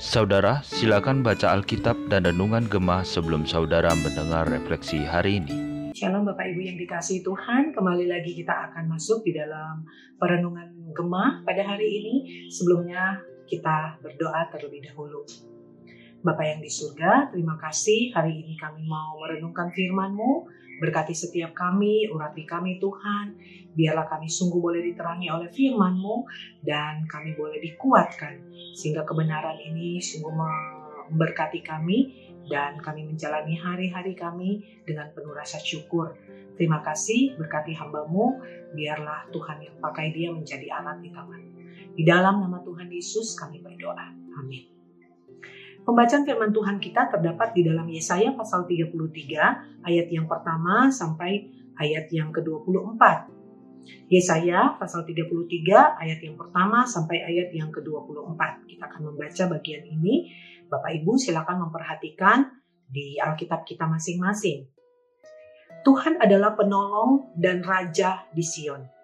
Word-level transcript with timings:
Saudara, 0.00 0.64
silakan 0.64 1.20
baca 1.20 1.52
Alkitab 1.52 2.08
dan 2.08 2.24
Renungan 2.24 2.64
Gemah 2.64 3.04
sebelum 3.04 3.44
saudara 3.44 3.92
mendengar 3.92 4.48
refleksi 4.48 5.04
hari 5.04 5.44
ini. 5.44 5.52
Shalom 5.92 6.24
Bapak 6.24 6.48
Ibu 6.48 6.64
yang 6.64 6.80
dikasih 6.80 7.20
Tuhan, 7.20 7.76
kembali 7.76 8.08
lagi 8.08 8.32
kita 8.32 8.72
akan 8.72 8.88
masuk 8.88 9.20
di 9.20 9.36
dalam 9.36 9.84
perenungan 10.16 10.96
Gemah 10.96 11.44
pada 11.44 11.60
hari 11.60 11.84
ini. 12.00 12.14
Sebelumnya 12.48 13.20
kita 13.44 14.00
berdoa 14.00 14.48
terlebih 14.48 14.80
dahulu. 14.88 15.28
Bapak 16.24 16.56
yang 16.56 16.64
di 16.64 16.72
surga, 16.72 17.36
terima 17.36 17.60
kasih 17.60 18.16
hari 18.16 18.40
ini 18.40 18.56
kami 18.56 18.88
mau 18.88 19.20
merenungkan 19.20 19.68
firman-Mu. 19.76 20.59
Berkati 20.80 21.12
setiap 21.12 21.52
kami, 21.52 22.08
urapi 22.08 22.48
kami 22.48 22.80
Tuhan. 22.80 23.36
Biarlah 23.76 24.08
kami 24.08 24.26
sungguh 24.32 24.58
boleh 24.58 24.80
diterangi 24.80 25.28
oleh 25.28 25.52
firman-Mu 25.52 26.16
dan 26.64 27.04
kami 27.04 27.36
boleh 27.36 27.60
dikuatkan. 27.60 28.50
Sehingga 28.72 29.04
kebenaran 29.04 29.60
ini 29.60 30.00
sungguh 30.00 30.32
memberkati 30.32 31.60
kami 31.60 31.98
dan 32.48 32.80
kami 32.80 33.04
menjalani 33.06 33.54
hari-hari 33.60 34.16
kami 34.16 34.80
dengan 34.88 35.12
penuh 35.12 35.36
rasa 35.36 35.60
syukur. 35.60 36.16
Terima 36.56 36.80
kasih 36.80 37.36
berkati 37.36 37.76
hambamu, 37.76 38.40
biarlah 38.72 39.28
Tuhan 39.32 39.64
yang 39.64 39.76
pakai 39.80 40.12
dia 40.16 40.32
menjadi 40.32 40.66
alat 40.80 40.98
di 41.04 41.12
tangan. 41.12 41.42
Di 41.94 42.02
dalam 42.08 42.40
nama 42.40 42.64
Tuhan 42.64 42.88
Yesus 42.88 43.36
kami 43.36 43.60
berdoa. 43.60 44.16
Amin. 44.40 44.79
Pembacaan 45.90 46.22
firman 46.22 46.54
Tuhan 46.54 46.78
kita 46.78 47.10
terdapat 47.10 47.50
di 47.50 47.66
dalam 47.66 47.82
Yesaya 47.90 48.30
pasal 48.38 48.62
33 48.62 48.94
ayat 49.82 50.06
yang 50.06 50.30
pertama 50.30 50.86
sampai 50.86 51.50
ayat 51.74 52.06
yang 52.14 52.30
ke-24. 52.30 53.26
Yesaya 54.06 54.78
pasal 54.78 55.02
33 55.02 55.50
ayat 55.98 56.22
yang 56.22 56.38
pertama 56.38 56.86
sampai 56.86 57.26
ayat 57.26 57.50
yang 57.50 57.74
ke-24. 57.74 58.70
Kita 58.70 58.86
akan 58.86 59.10
membaca 59.10 59.42
bagian 59.50 59.82
ini. 59.90 60.30
Bapak 60.70 60.94
Ibu 60.94 61.18
silakan 61.18 61.66
memperhatikan 61.66 62.46
di 62.86 63.18
Alkitab 63.18 63.66
kita 63.66 63.90
masing-masing. 63.90 64.70
Tuhan 65.82 66.22
adalah 66.22 66.54
penolong 66.54 67.34
dan 67.34 67.66
raja 67.66 68.30
di 68.30 68.46
Sion. 68.46 68.99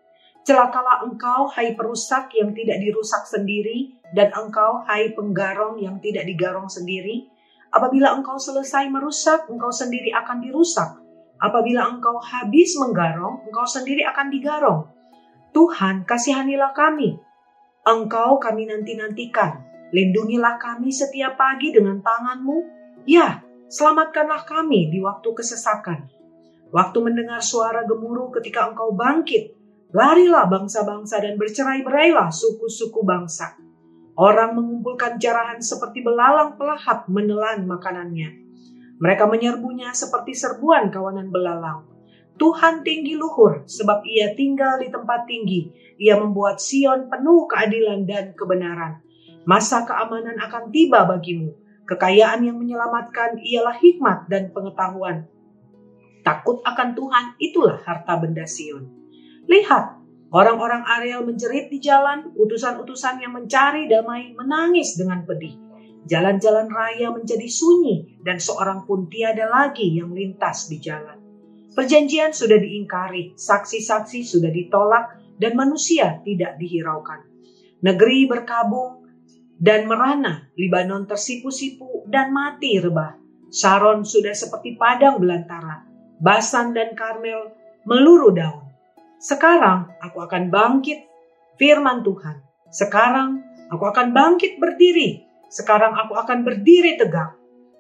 Celakalah 0.46 1.02
engkau, 1.02 1.50
hai 1.58 1.74
perusak 1.74 2.30
yang 2.38 2.54
tidak 2.54 2.78
dirusak 2.78 3.26
sendiri, 3.26 3.98
dan 4.14 4.30
engkau, 4.30 4.78
hai 4.86 5.10
penggarong 5.10 5.82
yang 5.82 5.98
tidak 5.98 6.22
digarong 6.22 6.70
sendiri. 6.70 7.26
Apabila 7.74 8.14
engkau 8.14 8.38
selesai 8.38 8.86
merusak, 8.86 9.50
engkau 9.50 9.74
sendiri 9.74 10.14
akan 10.14 10.38
dirusak. 10.46 11.02
Apabila 11.42 11.90
engkau 11.90 12.22
habis 12.22 12.78
menggarong, 12.78 13.42
engkau 13.42 13.66
sendiri 13.66 14.06
akan 14.06 14.30
digarong. 14.30 14.80
Tuhan, 15.50 16.06
kasihanilah 16.06 16.70
kami. 16.70 17.18
Engkau 17.82 18.38
kami 18.38 18.70
nanti-nantikan. 18.70 19.66
Lindungilah 19.90 20.62
kami 20.62 20.94
setiap 20.94 21.34
pagi 21.34 21.74
dengan 21.74 21.98
tanganmu. 21.98 22.58
Ya, 23.02 23.42
selamatkanlah 23.66 24.46
kami 24.46 24.94
di 24.94 25.02
waktu 25.02 25.26
kesesakan. 25.26 26.06
Waktu 26.70 26.98
mendengar 27.02 27.42
suara 27.42 27.82
gemuruh 27.82 28.30
ketika 28.30 28.70
engkau 28.70 28.94
bangkit, 28.94 29.65
Larilah 29.94 30.50
bangsa-bangsa 30.50 31.22
dan 31.22 31.38
bercerai-berailah 31.38 32.34
suku-suku 32.34 33.06
bangsa. 33.06 33.54
Orang 34.18 34.58
mengumpulkan 34.58 35.20
jarahan 35.22 35.62
seperti 35.62 36.02
belalang 36.02 36.58
pelahap 36.58 37.06
menelan 37.06 37.68
makanannya. 37.70 38.42
Mereka 38.98 39.28
menyerbunya 39.28 39.92
seperti 39.94 40.34
serbuan 40.34 40.90
kawanan 40.90 41.30
belalang. 41.30 41.86
Tuhan 42.36 42.82
tinggi 42.82 43.14
luhur 43.14 43.62
sebab 43.68 44.02
ia 44.08 44.34
tinggal 44.34 44.82
di 44.82 44.90
tempat 44.90 45.28
tinggi. 45.28 45.70
Ia 46.02 46.18
membuat 46.18 46.58
Sion 46.58 47.06
penuh 47.06 47.46
keadilan 47.46 48.04
dan 48.04 48.34
kebenaran. 48.34 49.00
Masa 49.46 49.86
keamanan 49.86 50.36
akan 50.42 50.74
tiba 50.74 51.06
bagimu. 51.06 51.54
Kekayaan 51.86 52.42
yang 52.42 52.58
menyelamatkan 52.58 53.38
ialah 53.38 53.78
hikmat 53.78 54.26
dan 54.26 54.50
pengetahuan. 54.50 55.30
Takut 56.26 56.58
akan 56.66 56.98
Tuhan 56.98 57.24
itulah 57.38 57.78
harta 57.86 58.18
benda 58.18 58.42
Sion. 58.42 59.05
Lihat, 59.46 59.84
orang-orang 60.34 60.82
Ariel 60.86 61.22
menjerit 61.22 61.70
di 61.70 61.78
jalan, 61.78 62.34
utusan-utusan 62.34 63.22
yang 63.22 63.32
mencari 63.34 63.86
damai 63.86 64.34
menangis 64.34 64.98
dengan 64.98 65.22
pedih. 65.22 65.54
Jalan-jalan 66.06 66.70
raya 66.70 67.10
menjadi 67.10 67.46
sunyi 67.50 68.22
dan 68.22 68.38
seorang 68.38 68.86
pun 68.86 69.10
tiada 69.10 69.50
lagi 69.50 69.98
yang 69.98 70.14
lintas 70.14 70.70
di 70.70 70.78
jalan. 70.78 71.18
Perjanjian 71.74 72.30
sudah 72.30 72.58
diingkari, 72.62 73.34
saksi-saksi 73.34 74.22
sudah 74.22 74.50
ditolak, 74.50 75.18
dan 75.36 75.52
manusia 75.52 76.22
tidak 76.24 76.56
dihiraukan. 76.56 77.26
Negeri 77.84 78.24
berkabung 78.24 79.04
dan 79.60 79.84
merana, 79.84 80.48
Libanon 80.56 81.04
tersipu-sipu 81.04 82.08
dan 82.08 82.32
mati 82.32 82.80
rebah. 82.80 83.20
Saron 83.52 84.02
sudah 84.02 84.32
seperti 84.32 84.74
padang 84.74 85.20
belantara, 85.22 85.86
Basan 86.16 86.72
dan 86.72 86.96
Karmel 86.96 87.52
meluruh 87.84 88.32
daun. 88.32 88.65
Sekarang 89.16 89.96
aku 90.04 90.20
akan 90.20 90.52
bangkit, 90.52 91.08
firman 91.56 92.04
Tuhan. 92.04 92.44
Sekarang 92.68 93.40
aku 93.72 93.84
akan 93.88 94.12
bangkit 94.12 94.60
berdiri. 94.60 95.24
Sekarang 95.48 95.96
aku 95.96 96.12
akan 96.18 96.44
berdiri 96.44 97.00
tegak. 97.00 97.32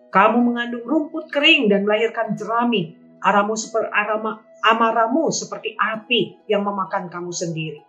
Kamu 0.08 0.40
mengandung 0.40 0.86
rumput 0.86 1.28
kering 1.28 1.68
dan 1.68 1.84
melahirkan 1.84 2.32
jerami. 2.38 2.96
Aramu 3.20 3.52
seperti 3.58 3.90
arama, 3.90 4.40
amaramu 4.64 5.28
seperti 5.28 5.76
api 5.76 6.46
yang 6.48 6.64
memakan 6.64 7.12
kamu 7.12 7.32
sendiri. 7.32 7.80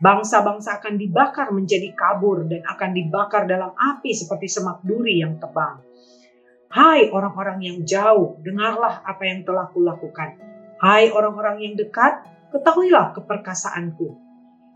Bangsa-bangsa 0.00 0.80
akan 0.80 0.96
dibakar 0.96 1.52
menjadi 1.52 1.92
kabur 1.92 2.48
dan 2.48 2.64
akan 2.64 2.90
dibakar 2.96 3.44
dalam 3.44 3.76
api 3.76 4.16
seperti 4.16 4.48
semak 4.48 4.80
duri 4.80 5.20
yang 5.20 5.36
tebang. 5.36 5.84
Hai 6.72 7.12
orang-orang 7.12 7.60
yang 7.60 7.78
jauh, 7.84 8.40
dengarlah 8.40 9.04
apa 9.04 9.22
yang 9.28 9.44
telah 9.44 9.68
kulakukan. 9.68 10.40
Hai 10.80 11.12
orang-orang 11.12 11.60
yang 11.60 11.74
dekat, 11.76 12.24
ketahuilah 12.50 13.16
keperkasaanku. 13.16 14.08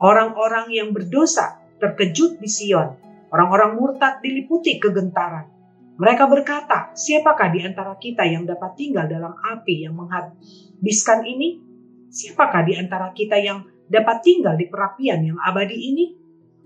Orang-orang 0.01 0.71
yang 0.75 0.91
berdosa 0.91 1.62
terkejut 1.79 2.39
di 2.41 2.49
Sion. 2.51 2.99
Orang-orang 3.31 3.75
murtad 3.75 4.23
diliputi 4.23 4.79
kegentaran. 4.79 5.51
Mereka 5.95 6.27
berkata, 6.27 6.91
siapakah 6.95 7.55
di 7.55 7.63
antara 7.63 7.95
kita 7.95 8.27
yang 8.27 8.43
dapat 8.47 8.75
tinggal 8.75 9.07
dalam 9.07 9.34
api 9.39 9.87
yang 9.87 9.95
menghabiskan 9.95 11.23
ini? 11.23 11.63
Siapakah 12.11 12.63
di 12.67 12.75
antara 12.75 13.15
kita 13.15 13.39
yang 13.39 13.63
dapat 13.87 14.23
tinggal 14.27 14.59
di 14.59 14.67
perapian 14.67 15.23
yang 15.23 15.39
abadi 15.39 15.79
ini? 15.79 16.07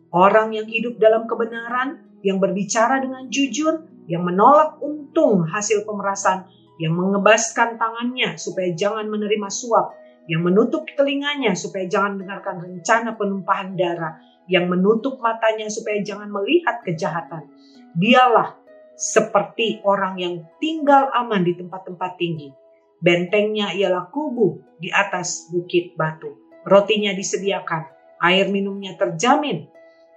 Orang 0.08 0.56
yang 0.56 0.64
hidup 0.64 0.96
dalam 0.96 1.28
kebenaran, 1.28 2.20
yang 2.24 2.40
berbicara 2.40 3.04
dengan 3.04 3.28
jujur, 3.28 3.84
yang 4.08 4.24
menolak 4.24 4.80
untung 4.80 5.44
hasil 5.44 5.84
pemerasan, 5.84 6.48
yang 6.80 6.96
mengebaskan 6.96 7.76
tangannya 7.76 8.40
supaya 8.40 8.72
jangan 8.72 9.04
menerima 9.12 9.48
suap, 9.52 9.92
yang 10.28 10.44
menutup 10.44 10.84
telinganya 10.92 11.56
supaya 11.56 11.88
jangan 11.88 12.20
mendengarkan 12.20 12.60
rencana 12.60 13.16
penumpahan 13.16 13.72
darah, 13.80 14.20
yang 14.44 14.68
menutup 14.68 15.16
matanya 15.24 15.72
supaya 15.72 16.04
jangan 16.04 16.28
melihat 16.28 16.84
kejahatan. 16.84 17.48
Dialah 17.96 18.60
seperti 18.92 19.80
orang 19.88 20.20
yang 20.20 20.34
tinggal 20.60 21.08
aman 21.16 21.48
di 21.48 21.56
tempat-tempat 21.56 22.20
tinggi. 22.20 22.52
Bentengnya 22.98 23.72
ialah 23.72 24.12
kubu 24.12 24.76
di 24.76 24.92
atas 24.92 25.48
bukit 25.48 25.96
batu. 25.96 26.34
Rotinya 26.66 27.14
disediakan, 27.16 27.88
air 28.20 28.50
minumnya 28.52 28.98
terjamin. 28.98 29.70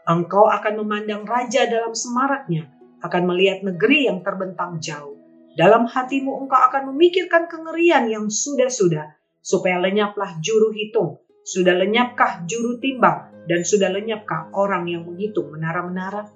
Engkau 0.03 0.49
akan 0.49 0.81
memandang 0.81 1.23
raja 1.23 1.69
dalam 1.69 1.93
semaraknya, 1.93 2.67
akan 3.05 3.23
melihat 3.31 3.61
negeri 3.63 4.09
yang 4.09 4.25
terbentang 4.25 4.81
jauh. 4.81 5.15
Dalam 5.53 5.85
hatimu 5.85 6.41
engkau 6.41 6.57
akan 6.57 6.89
memikirkan 6.91 7.45
kengerian 7.45 8.09
yang 8.09 8.25
sudah-sudah, 8.33 9.20
supaya 9.41 9.81
lenyaplah 9.81 10.37
juru 10.39 10.69
hitung, 10.69 11.21
sudah 11.41 11.73
lenyapkah 11.73 12.45
juru 12.45 12.77
timbang, 12.77 13.33
dan 13.49 13.65
sudah 13.65 13.89
lenyapkah 13.89 14.53
orang 14.53 14.85
yang 14.85 15.03
menghitung 15.03 15.49
menara-menara? 15.49 16.29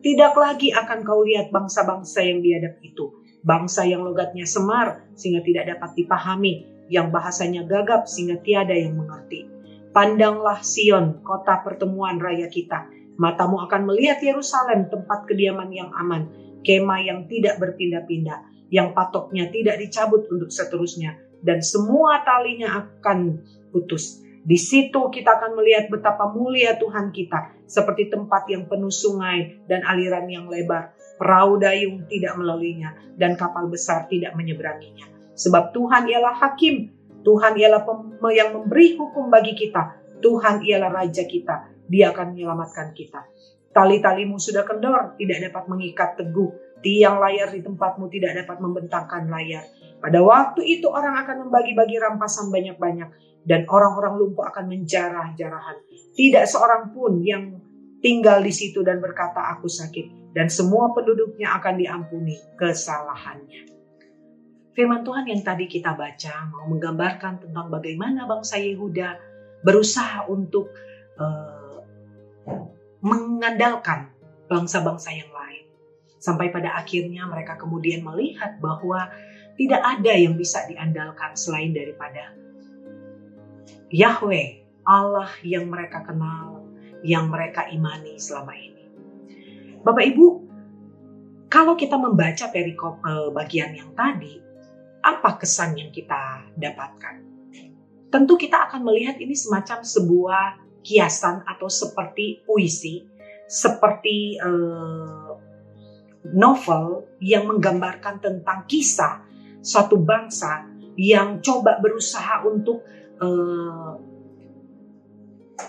Tidak 0.00 0.34
lagi 0.34 0.74
akan 0.74 1.06
kau 1.06 1.22
lihat 1.22 1.54
bangsa-bangsa 1.54 2.26
yang 2.26 2.42
biadab 2.42 2.82
itu, 2.82 3.14
bangsa 3.46 3.86
yang 3.86 4.02
logatnya 4.02 4.48
semar 4.48 5.06
sehingga 5.14 5.44
tidak 5.46 5.76
dapat 5.76 5.90
dipahami, 5.94 6.66
yang 6.90 7.14
bahasanya 7.14 7.62
gagap 7.70 8.10
sehingga 8.10 8.42
tiada 8.42 8.74
yang 8.74 8.98
mengerti. 8.98 9.46
Pandanglah 9.94 10.62
Sion, 10.66 11.22
kota 11.22 11.62
pertemuan 11.62 12.18
raya 12.18 12.50
kita. 12.50 12.90
Matamu 13.20 13.62
akan 13.62 13.90
melihat 13.90 14.18
Yerusalem, 14.18 14.90
tempat 14.90 15.28
kediaman 15.28 15.70
yang 15.70 15.90
aman, 15.94 16.30
kemah 16.66 17.00
yang 17.04 17.28
tidak 17.30 17.60
berpindah-pindah, 17.62 18.70
yang 18.72 18.96
patoknya 18.96 19.52
tidak 19.52 19.76
dicabut 19.78 20.24
untuk 20.32 20.48
seterusnya, 20.48 21.18
dan 21.40 21.64
semua 21.64 22.20
talinya 22.24 22.86
akan 22.86 23.40
putus. 23.72 24.20
Di 24.40 24.56
situ 24.56 25.12
kita 25.12 25.36
akan 25.36 25.52
melihat 25.60 25.92
betapa 25.92 26.32
mulia 26.32 26.80
Tuhan 26.80 27.12
kita, 27.12 27.68
seperti 27.68 28.08
tempat 28.08 28.48
yang 28.48 28.64
penuh 28.64 28.92
sungai 28.92 29.60
dan 29.68 29.84
aliran 29.84 30.24
yang 30.32 30.48
lebar. 30.48 30.96
Perahu 31.20 31.60
dayung 31.60 32.08
tidak 32.08 32.40
melaluinya, 32.40 32.96
dan 33.20 33.36
kapal 33.36 33.68
besar 33.68 34.08
tidak 34.08 34.32
menyeberanginya. 34.32 35.04
Sebab 35.36 35.76
Tuhan 35.76 36.08
ialah 36.08 36.40
hakim, 36.40 36.88
Tuhan 37.20 37.60
ialah 37.60 37.84
yang 38.32 38.56
memberi 38.56 38.96
hukum 38.96 39.28
bagi 39.28 39.52
kita, 39.52 40.00
Tuhan 40.24 40.64
ialah 40.64 40.88
Raja 40.88 41.28
kita, 41.28 41.68
dia 41.84 42.08
akan 42.12 42.32
menyelamatkan 42.32 42.96
kita. 42.96 43.28
Tali-talimu 43.70 44.40
sudah 44.40 44.66
kendor, 44.66 45.14
tidak 45.20 45.52
dapat 45.52 45.64
mengikat 45.70 46.18
teguh. 46.18 46.50
Tiang 46.80 47.20
layar 47.20 47.52
di 47.52 47.60
tempatmu 47.60 48.08
tidak 48.08 48.40
dapat 48.42 48.56
membentangkan 48.58 49.28
layar. 49.28 49.68
Pada 50.00 50.20
waktu 50.24 50.64
itu 50.64 50.88
orang 50.88 51.20
akan 51.24 51.46
membagi-bagi 51.48 52.00
rampasan 52.00 52.48
banyak-banyak 52.48 53.08
dan 53.44 53.68
orang-orang 53.68 54.16
lumpuh 54.16 54.48
akan 54.48 54.68
menjarah-jarahan. 54.68 55.76
Tidak 56.16 56.44
seorang 56.48 56.92
pun 56.96 57.20
yang 57.20 57.60
tinggal 58.00 58.40
di 58.40 58.52
situ 58.52 58.80
dan 58.80 58.98
berkata 58.98 59.52
aku 59.56 59.68
sakit 59.68 60.32
dan 60.32 60.48
semua 60.48 60.96
penduduknya 60.96 61.52
akan 61.60 61.74
diampuni 61.76 62.36
kesalahannya. 62.56 63.68
Firman 64.72 65.04
Tuhan 65.04 65.28
yang 65.28 65.42
tadi 65.44 65.68
kita 65.68 65.92
baca 65.92 66.48
mau 66.48 66.64
menggambarkan 66.70 67.44
tentang 67.44 67.68
bagaimana 67.68 68.24
bangsa 68.24 68.56
Yehuda 68.56 69.18
berusaha 69.60 70.24
untuk 70.30 70.72
uh, 71.20 71.84
mengandalkan 73.04 74.14
bangsa-bangsa 74.48 75.12
yang 75.12 75.28
lain. 75.28 75.68
Sampai 76.20 76.52
pada 76.52 76.76
akhirnya 76.76 77.26
mereka 77.28 77.56
kemudian 77.60 78.04
melihat 78.04 78.56
bahwa 78.60 79.10
tidak 79.56 79.82
ada 79.82 80.12
yang 80.14 80.34
bisa 80.38 80.66
diandalkan 80.68 81.34
selain 81.34 81.74
daripada 81.74 82.34
Yahweh, 83.90 84.62
Allah 84.86 85.30
yang 85.42 85.66
mereka 85.66 86.06
kenal, 86.06 86.62
yang 87.02 87.26
mereka 87.26 87.66
imani 87.70 88.16
selama 88.22 88.54
ini. 88.54 88.86
Bapak 89.82 90.04
Ibu, 90.14 90.26
kalau 91.50 91.74
kita 91.74 91.98
membaca 91.98 92.46
perikop 92.54 93.02
eh, 93.02 93.28
bagian 93.34 93.74
yang 93.74 93.90
tadi, 93.98 94.38
apa 95.02 95.40
kesan 95.40 95.74
yang 95.74 95.90
kita 95.90 96.46
dapatkan? 96.54 97.26
Tentu 98.10 98.34
kita 98.38 98.70
akan 98.70 98.86
melihat 98.86 99.18
ini 99.18 99.34
semacam 99.34 99.82
sebuah 99.82 100.44
kiasan 100.82 101.46
atau 101.46 101.70
seperti 101.70 102.42
puisi, 102.42 103.06
seperti 103.46 104.34
uh, 104.42 105.38
novel 106.34 107.06
yang 107.22 107.46
menggambarkan 107.46 108.18
tentang 108.18 108.66
kisah 108.66 109.22
suatu 109.60 110.00
bangsa 110.00 110.68
yang 110.96 111.40
coba 111.40 111.80
berusaha 111.80 112.44
untuk 112.44 112.84
uh, 113.20 113.92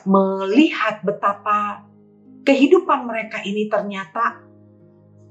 melihat 0.08 1.04
betapa 1.04 1.88
kehidupan 2.42 3.06
mereka 3.06 3.44
ini 3.46 3.70
ternyata 3.70 4.42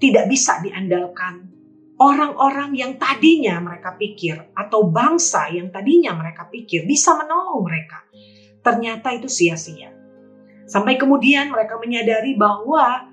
tidak 0.00 0.24
bisa 0.30 0.60
diandalkan. 0.64 1.52
Orang-orang 2.00 2.72
yang 2.72 2.96
tadinya 2.96 3.60
mereka 3.60 3.92
pikir 3.92 4.56
atau 4.56 4.88
bangsa 4.88 5.52
yang 5.52 5.68
tadinya 5.68 6.16
mereka 6.16 6.48
pikir 6.48 6.88
bisa 6.88 7.12
menolong 7.12 7.60
mereka, 7.60 8.08
ternyata 8.64 9.12
itu 9.12 9.28
sia-sia. 9.28 9.92
Sampai 10.64 10.96
kemudian 10.96 11.52
mereka 11.52 11.76
menyadari 11.76 12.40
bahwa 12.40 13.12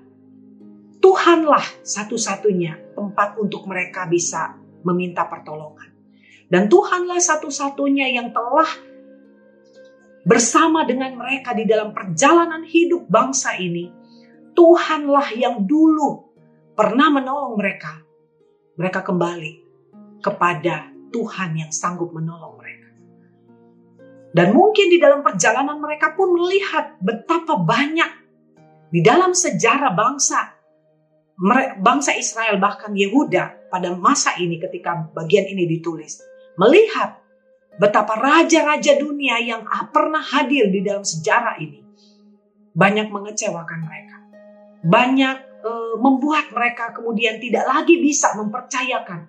Tuhanlah 0.98 1.84
satu-satunya 1.84 2.96
tempat 2.96 3.36
untuk 3.36 3.68
mereka 3.68 4.08
bisa 4.08 4.56
meminta 4.82 5.26
pertolongan. 5.26 5.90
Dan 6.48 6.66
Tuhanlah 6.66 7.20
satu-satunya 7.20 8.08
yang 8.16 8.32
telah 8.32 8.68
bersama 10.24 10.84
dengan 10.84 11.16
mereka 11.16 11.52
di 11.52 11.68
dalam 11.68 11.92
perjalanan 11.92 12.64
hidup 12.64 13.08
bangsa 13.08 13.56
ini. 13.60 13.92
Tuhanlah 14.56 15.38
yang 15.38 15.64
dulu 15.68 16.34
pernah 16.74 17.08
menolong 17.14 17.54
mereka. 17.54 18.02
Mereka 18.78 19.00
kembali 19.06 19.52
kepada 20.18 20.90
Tuhan 21.14 21.50
yang 21.58 21.70
sanggup 21.70 22.10
menolong 22.10 22.58
mereka. 22.58 22.88
Dan 24.34 24.52
mungkin 24.52 24.92
di 24.92 24.98
dalam 25.00 25.24
perjalanan 25.24 25.80
mereka 25.80 26.12
pun 26.14 26.36
melihat 26.36 27.00
betapa 27.00 27.58
banyak 27.58 28.10
di 28.92 29.00
dalam 29.04 29.32
sejarah 29.36 29.92
bangsa 29.92 30.58
bangsa 31.78 32.18
Israel 32.18 32.58
bahkan 32.58 32.92
Yehuda 32.96 33.57
pada 33.68 33.92
masa 33.94 34.36
ini 34.40 34.56
ketika 34.56 35.12
bagian 35.12 35.48
ini 35.48 35.68
ditulis 35.68 36.24
melihat 36.58 37.20
betapa 37.78 38.18
raja-raja 38.18 38.98
dunia 38.98 39.38
yang 39.38 39.62
pernah 39.94 40.20
hadir 40.20 40.66
di 40.68 40.82
dalam 40.82 41.06
sejarah 41.06 41.56
ini 41.62 41.88
banyak 42.78 43.10
mengecewakan 43.10 43.80
mereka. 43.82 44.16
Banyak 44.86 45.36
e, 45.62 45.72
membuat 45.98 46.54
mereka 46.54 46.94
kemudian 46.94 47.42
tidak 47.42 47.66
lagi 47.66 47.98
bisa 47.98 48.38
mempercayakan 48.38 49.26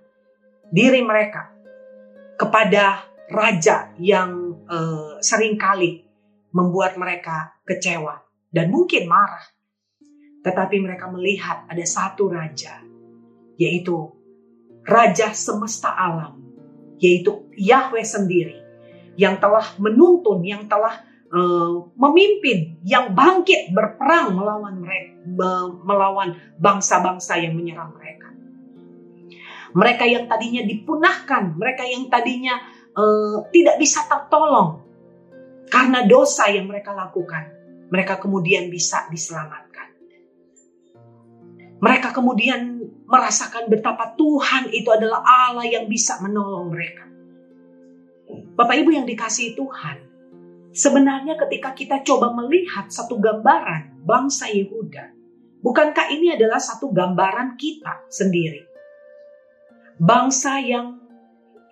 diri 0.70 1.02
mereka 1.02 1.50
kepada 2.38 3.10
raja 3.30 3.90
yang 3.98 4.62
e, 4.70 4.78
sering 5.26 5.58
kali 5.58 6.06
membuat 6.54 6.98
mereka 6.98 7.58
kecewa 7.66 8.22
dan 8.54 8.70
mungkin 8.70 9.10
marah. 9.10 9.46
Tetapi 10.40 10.80
mereka 10.80 11.12
melihat 11.12 11.68
ada 11.68 11.84
satu 11.84 12.32
raja, 12.32 12.80
yaitu 13.60 14.19
raja 14.90 15.30
semesta 15.38 15.94
alam, 15.94 16.42
yaitu 16.98 17.46
Yahweh 17.54 18.02
sendiri, 18.02 18.58
yang 19.14 19.38
telah 19.38 19.64
menuntun, 19.78 20.42
yang 20.42 20.66
telah 20.66 21.06
uh, 21.30 21.86
memimpin, 21.94 22.82
yang 22.82 23.14
bangkit 23.14 23.70
berperang 23.72 24.34
melawan 24.34 24.82
mereka, 24.82 25.14
melawan 25.86 26.30
bangsa-bangsa 26.58 27.38
yang 27.38 27.54
menyerang 27.54 27.94
mereka. 27.94 28.28
Mereka 29.70 30.04
yang 30.10 30.26
tadinya 30.26 30.66
dipunahkan, 30.66 31.54
mereka 31.54 31.86
yang 31.86 32.10
tadinya 32.10 32.58
uh, 32.98 33.46
tidak 33.54 33.78
bisa 33.78 34.02
tertolong 34.10 34.82
karena 35.70 36.02
dosa 36.10 36.50
yang 36.50 36.66
mereka 36.66 36.98
lakukan, 36.98 37.54
mereka 37.94 38.18
kemudian 38.18 38.74
bisa 38.74 39.06
diselamatkan. 39.14 39.94
Mereka 41.80 42.12
kemudian 42.12 42.79
merasakan 43.10 43.74
betapa 43.74 44.14
Tuhan 44.14 44.70
itu 44.70 44.86
adalah 44.94 45.26
Allah 45.26 45.66
yang 45.66 45.90
bisa 45.90 46.22
menolong 46.22 46.70
mereka. 46.70 47.10
Bapak 48.54 48.86
Ibu 48.86 48.94
yang 48.94 49.10
dikasihi 49.10 49.58
Tuhan, 49.58 49.98
sebenarnya 50.70 51.34
ketika 51.42 51.74
kita 51.74 52.06
coba 52.06 52.30
melihat 52.38 52.86
satu 52.94 53.18
gambaran 53.18 54.06
bangsa 54.06 54.54
Yehuda, 54.54 55.10
bukankah 55.66 56.14
ini 56.14 56.38
adalah 56.38 56.62
satu 56.62 56.94
gambaran 56.94 57.58
kita 57.58 58.06
sendiri? 58.14 58.70
Bangsa 59.98 60.62
yang 60.62 61.02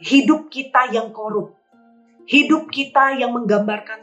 hidup 0.02 0.50
kita 0.50 0.90
yang 0.90 1.14
korup, 1.14 1.54
hidup 2.26 2.74
kita 2.74 3.14
yang 3.14 3.38
menggambarkan 3.38 4.02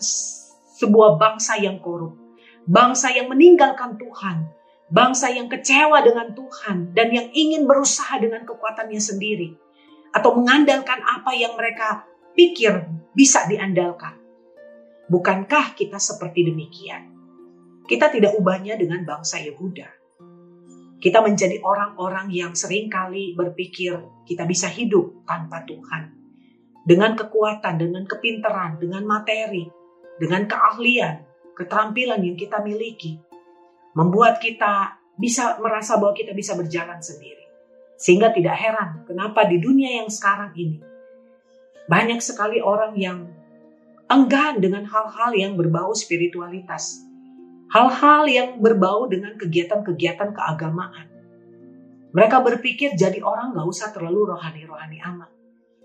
sebuah 0.78 1.18
bangsa 1.18 1.58
yang 1.58 1.82
korup, 1.82 2.14
bangsa 2.62 3.10
yang 3.10 3.26
meninggalkan 3.26 3.98
Tuhan, 3.98 4.53
bangsa 4.92 5.32
yang 5.32 5.48
kecewa 5.48 6.04
dengan 6.04 6.36
Tuhan 6.36 6.92
dan 6.92 7.08
yang 7.08 7.28
ingin 7.32 7.64
berusaha 7.64 8.20
dengan 8.20 8.44
kekuatannya 8.44 9.00
sendiri 9.00 9.56
atau 10.12 10.36
mengandalkan 10.36 11.00
apa 11.02 11.32
yang 11.32 11.56
mereka 11.56 12.04
pikir 12.36 12.84
bisa 13.16 13.48
diandalkan. 13.48 14.20
Bukankah 15.08 15.76
kita 15.76 16.00
seperti 16.00 16.48
demikian? 16.48 17.12
Kita 17.84 18.08
tidak 18.08 18.36
ubahnya 18.40 18.80
dengan 18.80 19.04
bangsa 19.04 19.36
Yehuda. 19.40 19.88
Kita 20.96 21.20
menjadi 21.20 21.60
orang-orang 21.60 22.32
yang 22.32 22.56
sering 22.56 22.88
kali 22.88 23.36
berpikir 23.36 24.00
kita 24.24 24.48
bisa 24.48 24.72
hidup 24.72 25.28
tanpa 25.28 25.60
Tuhan. 25.68 26.16
Dengan 26.84 27.12
kekuatan, 27.12 27.76
dengan 27.76 28.08
kepintaran, 28.08 28.80
dengan 28.80 29.04
materi, 29.04 29.68
dengan 30.16 30.48
keahlian, 30.48 31.20
keterampilan 31.52 32.24
yang 32.24 32.36
kita 32.40 32.64
miliki 32.64 33.20
membuat 33.94 34.42
kita 34.42 34.98
bisa 35.14 35.56
merasa 35.62 35.96
bahwa 35.96 36.12
kita 36.14 36.34
bisa 36.34 36.58
berjalan 36.58 36.98
sendiri. 36.98 37.46
Sehingga 37.94 38.34
tidak 38.34 38.58
heran 38.58 39.06
kenapa 39.06 39.46
di 39.46 39.62
dunia 39.62 40.02
yang 40.02 40.10
sekarang 40.10 40.50
ini 40.58 40.82
banyak 41.86 42.20
sekali 42.20 42.58
orang 42.58 42.98
yang 42.98 43.30
enggan 44.10 44.60
dengan 44.60 44.84
hal-hal 44.88 45.32
yang 45.32 45.52
berbau 45.54 45.92
spiritualitas. 45.92 47.00
Hal-hal 47.72 48.28
yang 48.30 48.48
berbau 48.62 49.10
dengan 49.10 49.34
kegiatan-kegiatan 49.34 50.30
keagamaan. 50.30 51.10
Mereka 52.14 52.38
berpikir 52.46 52.94
jadi 52.94 53.18
orang 53.18 53.58
gak 53.58 53.66
usah 53.66 53.90
terlalu 53.90 54.30
rohani-rohani 54.30 54.98
amat. 55.02 55.30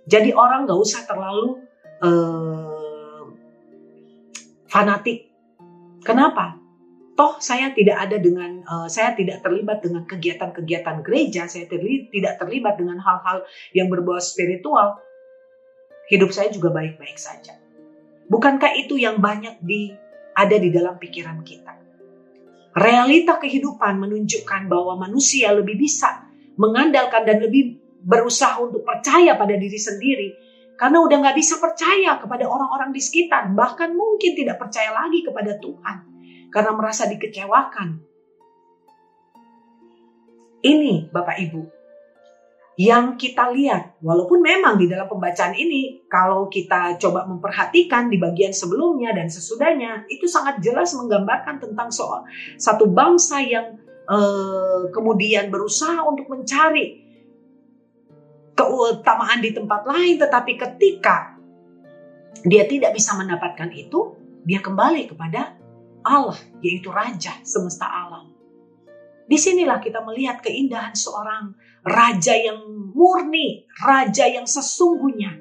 Jadi 0.05 0.29
orang 0.29 0.69
gak 0.69 0.77
usah 0.77 1.01
terlalu 1.09 1.65
uh, 2.05 3.25
fanatik. 4.69 5.33
Kenapa? 6.05 6.58
Toh 7.19 7.35
saya 7.43 7.75
tidak 7.75 7.99
ada 7.99 8.15
dengan 8.15 8.63
uh, 8.63 8.87
saya 8.87 9.11
tidak 9.11 9.43
terlibat 9.43 9.83
dengan 9.83 10.07
kegiatan-kegiatan 10.07 11.03
gereja, 11.03 11.51
saya 11.51 11.67
terli, 11.67 12.07
tidak 12.07 12.39
terlibat 12.39 12.79
dengan 12.79 12.95
hal-hal 13.03 13.43
yang 13.75 13.91
berbau 13.91 14.23
spiritual. 14.23 15.03
Hidup 16.07 16.31
saya 16.31 16.47
juga 16.47 16.71
baik-baik 16.71 17.19
saja. 17.19 17.59
Bukankah 18.31 18.71
itu 18.79 18.95
yang 18.95 19.19
banyak 19.19 19.59
di 19.59 19.91
ada 20.31 20.55
di 20.55 20.71
dalam 20.71 20.95
pikiran 20.95 21.43
kita? 21.43 21.75
Realita 22.79 23.35
kehidupan 23.35 23.99
menunjukkan 23.99 24.71
bahwa 24.71 25.03
manusia 25.03 25.51
lebih 25.51 25.75
bisa 25.75 26.23
mengandalkan 26.55 27.27
dan 27.27 27.43
lebih 27.43 27.83
berusaha 27.99 28.63
untuk 28.63 28.87
percaya 28.87 29.35
pada 29.35 29.59
diri 29.59 29.75
sendiri 29.75 30.29
karena 30.79 31.03
udah 31.03 31.19
nggak 31.19 31.35
bisa 31.35 31.59
percaya 31.59 32.15
kepada 32.15 32.47
orang-orang 32.47 32.95
di 32.95 33.03
sekitar, 33.03 33.51
bahkan 33.51 33.91
mungkin 33.91 34.39
tidak 34.39 34.55
percaya 34.55 34.95
lagi 34.95 35.19
kepada 35.27 35.59
Tuhan 35.59 36.18
karena 36.49 36.71
merasa 36.73 37.05
dikecewakan. 37.09 38.01
Ini 40.59 41.07
Bapak 41.09 41.37
Ibu 41.39 41.79
yang 42.79 43.19
kita 43.19 43.51
lihat, 43.51 43.99
walaupun 43.99 44.39
memang 44.39 44.79
di 44.79 44.87
dalam 44.87 45.03
pembacaan 45.11 45.51
ini, 45.51 46.07
kalau 46.07 46.47
kita 46.47 46.95
coba 46.95 47.27
memperhatikan 47.27 48.07
di 48.07 48.15
bagian 48.15 48.55
sebelumnya 48.55 49.11
dan 49.11 49.27
sesudahnya, 49.27 50.07
itu 50.07 50.31
sangat 50.31 50.63
jelas 50.63 50.95
menggambarkan 50.95 51.59
tentang 51.59 51.91
soal 51.91 52.23
satu 52.55 52.87
bangsa 52.87 53.43
yang 53.43 53.75
eh, 54.07 54.81
kemudian 54.95 55.51
berusaha 55.51 56.07
untuk 56.07 56.31
mencari 56.31 57.03
keutamaan 58.55 59.43
di 59.43 59.51
tempat 59.51 59.83
lain, 59.83 60.15
tetapi 60.15 60.55
ketika 60.55 61.35
dia 62.47 62.63
tidak 62.63 62.95
bisa 62.95 63.11
mendapatkan 63.19 63.75
itu, 63.75 64.15
dia 64.47 64.63
kembali 64.63 65.03
kepada 65.11 65.58
Allah, 66.03 66.37
yaitu 66.63 66.89
Raja 66.91 67.39
semesta 67.43 67.87
alam. 67.87 68.31
Di 69.29 69.37
sinilah 69.37 69.77
kita 69.77 70.01
melihat 70.01 70.41
keindahan 70.41 70.97
seorang 70.97 71.53
raja 71.85 72.33
yang 72.33 72.65
murni, 72.97 73.69
raja 73.77 74.25
yang 74.25 74.49
sesungguhnya, 74.49 75.37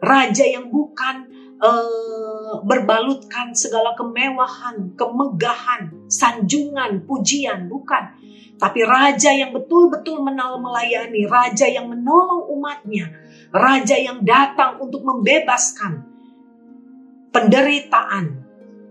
raja 0.00 0.40
yang 0.48 0.72
bukan 0.72 1.28
uh, 1.60 2.64
berbalutkan 2.64 3.52
segala 3.52 3.92
kemewahan, 3.92 4.96
kemegahan, 4.96 6.08
sanjungan, 6.08 7.04
pujian, 7.04 7.68
bukan. 7.68 8.16
Tapi 8.56 8.80
raja 8.88 9.36
yang 9.36 9.52
betul-betul 9.52 10.24
melayani, 10.24 11.28
raja 11.28 11.68
yang 11.68 11.92
menolong 11.92 12.48
umatnya, 12.56 13.12
raja 13.52 14.00
yang 14.00 14.24
datang 14.24 14.80
untuk 14.80 15.04
membebaskan 15.04 16.08
penderitaan, 17.36 18.45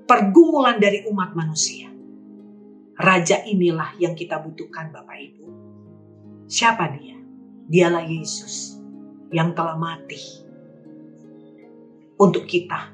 pergumulan 0.06 0.78
dari 0.78 1.04
umat 1.10 1.34
manusia. 1.34 1.90
Raja 2.96 3.44
inilah 3.44 3.98
yang 4.00 4.16
kita 4.16 4.40
butuhkan 4.40 4.94
Bapak 4.94 5.18
Ibu. 5.20 5.46
Siapa 6.48 6.86
dia? 6.96 7.18
Dialah 7.66 8.06
Yesus 8.06 8.78
yang 9.34 9.58
telah 9.58 9.76
mati 9.76 10.22
untuk 12.22 12.46
kita 12.46 12.94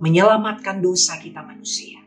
menyelamatkan 0.00 0.80
dosa 0.82 1.20
kita 1.20 1.44
manusia. 1.44 2.00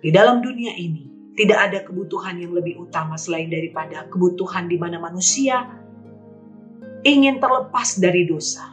Di 0.00 0.08
dalam 0.14 0.40
dunia 0.40 0.72
ini 0.78 1.34
tidak 1.34 1.58
ada 1.58 1.78
kebutuhan 1.82 2.38
yang 2.38 2.54
lebih 2.54 2.78
utama 2.78 3.18
selain 3.18 3.50
daripada 3.50 4.06
kebutuhan 4.06 4.70
di 4.70 4.78
mana 4.78 5.02
manusia 5.02 5.66
ingin 7.02 7.42
terlepas 7.42 7.98
dari 7.98 8.24
dosa. 8.24 8.72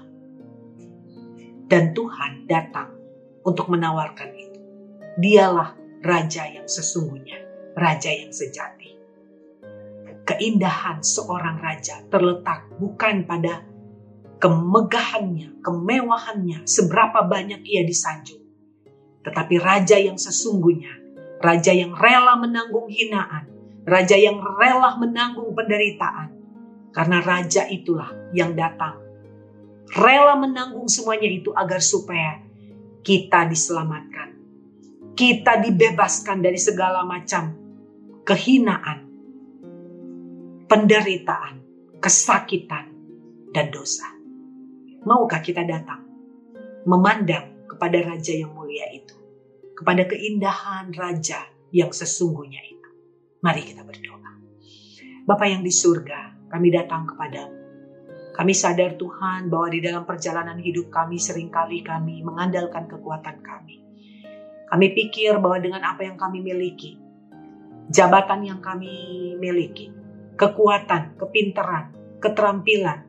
Dan 1.65 1.95
Tuhan 1.95 2.45
datang 2.45 3.00
untuk 3.45 3.69
menawarkan 3.69 4.29
itu. 4.38 4.60
Dialah 5.17 5.75
raja 6.01 6.48
yang 6.50 6.65
sesungguhnya, 6.65 7.39
raja 7.77 8.10
yang 8.10 8.33
sejati. 8.33 8.98
Keindahan 10.21 11.01
seorang 11.01 11.60
raja 11.60 12.05
terletak 12.07 12.69
bukan 12.77 13.25
pada 13.25 13.65
kemegahannya, 14.41 15.62
kemewahannya, 15.62 16.65
seberapa 16.65 17.25
banyak 17.25 17.62
ia 17.65 17.86
disanjung. 17.86 18.41
Tetapi 19.21 19.55
raja 19.62 20.01
yang 20.01 20.17
sesungguhnya, 20.17 20.98
raja 21.41 21.69
yang 21.69 21.93
rela 21.93 22.38
menanggung 22.41 22.89
hinaan, 22.89 23.50
raja 23.86 24.17
yang 24.17 24.41
rela 24.41 24.98
menanggung 24.98 25.53
penderitaan. 25.53 26.33
Karena 26.91 27.24
raja 27.24 27.69
itulah 27.71 28.12
yang 28.36 28.57
datang. 28.57 29.00
Rela 29.95 30.36
menanggung 30.36 30.91
semuanya 30.91 31.29
itu 31.29 31.55
agar 31.55 31.79
supaya 31.79 32.43
kita 33.01 33.50
diselamatkan 33.50 34.41
kita 35.22 35.60
dibebaskan 35.62 36.41
dari 36.41 36.58
segala 36.58 37.05
macam 37.05 37.53
kehinaan, 38.25 39.05
penderitaan, 40.65 41.62
kesakitan, 42.00 42.89
dan 43.51 43.70
dosa. 43.70 44.10
Maukah 45.05 45.46
kita 45.46 45.62
datang 45.62 46.01
memandang 46.89 47.70
kepada 47.70 48.01
Raja 48.01 48.34
yang 48.34 48.50
mulia 48.58 48.89
itu, 48.98 49.13
kepada 49.77 50.10
keindahan 50.10 50.89
Raja 50.89 51.46
yang 51.70 51.93
sesungguhnya 51.93 52.65
itu? 52.65 52.89
Mari 53.46 53.62
kita 53.62 53.86
berdoa. 53.86 54.34
Bapak 55.29 55.48
yang 55.53 55.62
di 55.62 55.70
surga, 55.70 56.50
kami 56.50 56.74
datang 56.74 57.05
kepadamu. 57.05 57.61
Kami 58.41 58.57
sadar 58.57 58.98
Tuhan 58.98 59.53
bahwa 59.53 59.69
di 59.69 59.86
dalam 59.86 60.01
perjalanan 60.01 60.57
hidup 60.57 60.89
kami 60.89 61.21
sering 61.21 61.53
kali 61.53 61.86
kami 61.86 62.25
mengandalkan 62.25 62.89
kekuatan 62.89 63.38
kami 63.45 63.81
kami 64.71 64.95
pikir 64.95 65.36
bahwa 65.43 65.60
dengan 65.60 65.83
apa 65.83 66.07
yang 66.07 66.15
kami 66.15 66.39
miliki, 66.39 66.95
jabatan 67.91 68.48
yang 68.48 68.63
kami 68.63 69.36
miliki, 69.36 69.91
kekuatan, 70.39 71.19
kepintaran, 71.19 71.91
keterampilan 72.24 73.03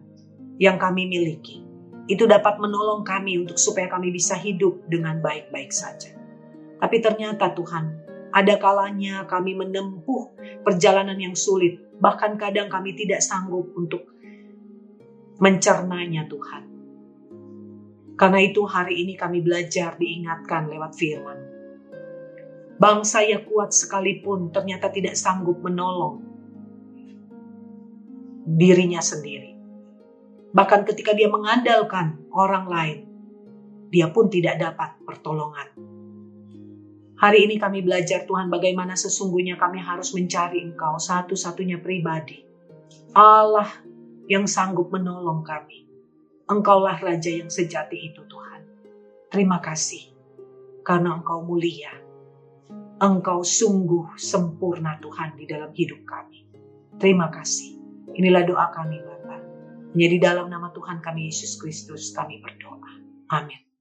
yang 0.58 0.74
kami 0.74 1.06
miliki, 1.06 1.62
itu 2.10 2.26
dapat 2.26 2.58
menolong 2.58 3.06
kami 3.06 3.38
untuk 3.38 3.62
supaya 3.62 3.86
kami 3.86 4.10
bisa 4.10 4.34
hidup 4.34 4.90
dengan 4.90 5.22
baik-baik 5.22 5.70
saja. 5.70 6.10
Tapi 6.82 6.98
ternyata 6.98 7.54
Tuhan, 7.54 7.84
ada 8.34 8.58
kalanya 8.58 9.22
kami 9.30 9.54
menempuh 9.54 10.34
perjalanan 10.66 11.14
yang 11.14 11.38
sulit, 11.38 11.78
bahkan 12.02 12.34
kadang 12.34 12.66
kami 12.66 12.98
tidak 12.98 13.22
sanggup 13.22 13.70
untuk 13.78 14.02
mencernanya 15.42 16.30
Tuhan. 16.30 16.62
Karena 18.14 18.38
itu 18.38 18.62
hari 18.62 19.02
ini 19.02 19.18
kami 19.18 19.42
belajar 19.42 19.98
diingatkan 19.98 20.70
lewat 20.70 20.94
firman. 20.94 21.38
Bangsa 22.78 23.26
yang 23.26 23.42
kuat 23.50 23.74
sekalipun 23.74 24.54
ternyata 24.54 24.86
tidak 24.94 25.18
sanggup 25.18 25.58
menolong 25.58 26.22
dirinya 28.46 29.02
sendiri. 29.02 29.58
Bahkan 30.54 30.86
ketika 30.86 31.10
dia 31.10 31.26
mengandalkan 31.26 32.22
orang 32.30 32.66
lain, 32.70 32.98
dia 33.90 34.14
pun 34.14 34.30
tidak 34.30 34.62
dapat 34.62 34.94
pertolongan. 35.02 35.74
Hari 37.18 37.50
ini 37.50 37.58
kami 37.58 37.82
belajar 37.82 38.26
Tuhan 38.26 38.50
bagaimana 38.50 38.94
sesungguhnya 38.94 39.58
kami 39.58 39.78
harus 39.82 40.14
mencari 40.14 40.62
Engkau 40.62 40.98
satu-satunya 40.98 41.78
pribadi. 41.78 42.42
Allah 43.14 43.70
yang 44.32 44.48
sanggup 44.48 44.88
menolong 44.88 45.44
kami. 45.44 45.84
Engkaulah 46.48 46.96
Raja 46.96 47.28
yang 47.28 47.52
sejati 47.52 48.08
itu 48.08 48.24
Tuhan. 48.24 48.64
Terima 49.28 49.60
kasih 49.60 50.16
karena 50.80 51.20
Engkau 51.20 51.44
mulia 51.44 52.02
Engkau 53.02 53.42
sungguh 53.42 54.14
sempurna 54.14 54.94
Tuhan 55.02 55.34
di 55.34 55.42
dalam 55.42 55.74
hidup 55.74 56.06
kami. 56.06 56.46
Terima 57.02 57.34
kasih. 57.34 57.74
Inilah 58.14 58.46
doa 58.46 58.70
kami 58.70 59.02
Bapa. 59.02 59.42
Menjadi 59.90 60.30
dalam 60.30 60.46
nama 60.46 60.70
Tuhan 60.70 61.02
kami 61.02 61.26
Yesus 61.26 61.58
Kristus 61.58 62.14
kami 62.14 62.38
berdoa. 62.38 63.02
Amin. 63.34 63.71